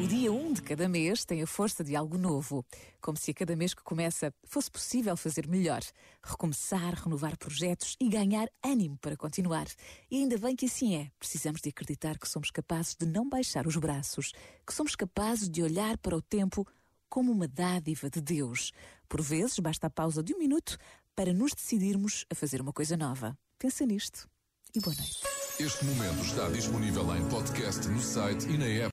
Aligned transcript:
O 0.00 0.06
dia 0.06 0.30
1 0.30 0.46
um 0.46 0.52
de 0.52 0.62
cada 0.62 0.88
mês 0.88 1.24
tem 1.24 1.42
a 1.42 1.46
força 1.46 1.82
de 1.82 1.96
algo 1.96 2.16
novo, 2.16 2.64
como 3.00 3.18
se 3.18 3.32
a 3.32 3.34
cada 3.34 3.56
mês 3.56 3.74
que 3.74 3.82
começa 3.82 4.32
fosse 4.44 4.70
possível 4.70 5.16
fazer 5.16 5.48
melhor, 5.48 5.80
recomeçar, 6.22 6.94
renovar 6.94 7.36
projetos 7.36 7.96
e 8.00 8.08
ganhar 8.08 8.48
ânimo 8.64 8.96
para 8.98 9.16
continuar. 9.16 9.66
E 10.08 10.18
ainda 10.18 10.38
bem 10.38 10.54
que 10.54 10.66
assim 10.66 10.94
é. 10.94 11.10
Precisamos 11.18 11.60
de 11.60 11.70
acreditar 11.70 12.16
que 12.16 12.28
somos 12.28 12.50
capazes 12.50 12.94
de 12.94 13.06
não 13.06 13.28
baixar 13.28 13.66
os 13.66 13.76
braços, 13.76 14.32
que 14.64 14.72
somos 14.72 14.94
capazes 14.94 15.48
de 15.48 15.62
olhar 15.64 15.98
para 15.98 16.16
o 16.16 16.22
tempo 16.22 16.64
como 17.08 17.32
uma 17.32 17.48
dádiva 17.48 18.08
de 18.08 18.20
Deus. 18.20 18.70
Por 19.08 19.20
vezes 19.20 19.58
basta 19.58 19.88
a 19.88 19.90
pausa 19.90 20.22
de 20.22 20.32
um 20.32 20.38
minuto 20.38 20.78
para 21.16 21.32
nos 21.32 21.52
decidirmos 21.52 22.24
a 22.30 22.36
fazer 22.36 22.60
uma 22.60 22.72
coisa 22.72 22.96
nova. 22.96 23.36
Pensa 23.58 23.84
nisto 23.84 24.28
e 24.74 24.80
boa 24.80 24.94
noite. 24.94 25.38
Este 25.58 25.84
momento 25.84 26.22
está 26.22 26.48
disponível 26.50 27.16
em 27.16 27.28
podcast 27.28 27.88
no 27.88 28.00
site 28.00 28.46
e 28.48 28.56
na 28.56 28.66
app. 28.66 28.86